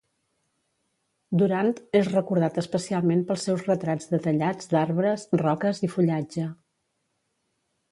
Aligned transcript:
Durand 1.41 1.81
és 1.99 2.09
recordat 2.13 2.57
especialment 2.63 3.21
pels 3.29 3.45
seus 3.49 3.67
retrats 3.69 4.11
detallats 4.15 4.73
d'arbres, 4.73 5.29
roques 5.45 5.85
i 5.89 5.93
fullatge. 5.99 6.51